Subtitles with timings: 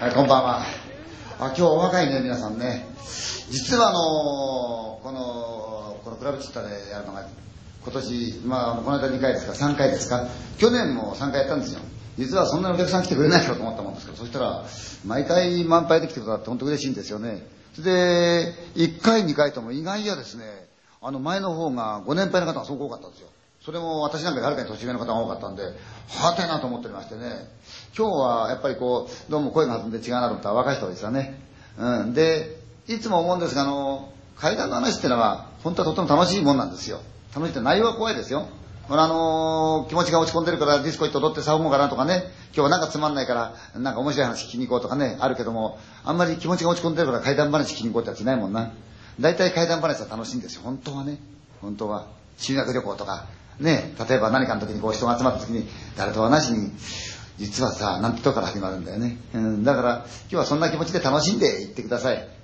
[0.00, 0.60] はい、こんばんは。
[1.38, 2.86] あ、今日お若いね、皆さんね。
[3.50, 3.98] 実はあの
[5.02, 7.28] この、このクラブチッタでやるのが、
[7.84, 10.26] 今年、まあ、この間2回ですか、3回ですか。
[10.56, 11.80] 去年も3回やったんですよ。
[12.16, 14.64] 実はそんなにお客さん来てくれないかと思ったもんですけど、そしたら、
[15.04, 17.46] 毎回満杯できてくださって本当嬉しいんですよね。
[17.74, 20.44] それで、1回、2回とも意外やですね、
[21.02, 23.28] あの前の方がご年配の方がすごく多かったんですよ。
[23.64, 27.46] それも私なんかはるかに年上の方が多かったんで、はてなと思っておりましてね。
[27.96, 31.38] 今日はやっぱりこう、どうも声が弾んで違うなと思ったら若い人ですよね。
[31.78, 32.14] うん。
[32.14, 32.56] で、
[32.88, 37.00] いつも思うんですが、あの、階段の話ってのは、本当はとても楽しいもんなんですよ。
[37.34, 38.48] 楽しいって内容は怖いですよ。
[38.88, 42.24] ほら、あのー、気持ちが落ち込んでるからディスコ行って踊って騒ごうかなとかね、
[42.54, 48.72] 今日はなんかつまんないから、なんか面白い話聞きに行こうとかね、あるけども、あんまり気持ちが落ち込んでるから怪談話聞きに行こうってやついないもんな。
[49.20, 51.18] 大体怪談話は楽しいんですよ、本当はね。
[51.60, 52.06] 本当は。
[52.38, 53.26] 修学旅行とか、
[53.60, 56.72] ね、例えば何かの時にこう人が集まった時に、誰とはなしに、
[57.38, 59.18] 実はさ、なんてとこから始まるんだよね。
[59.34, 62.39] うん、だから、今日はそんな気持ちで楽しんでいってください。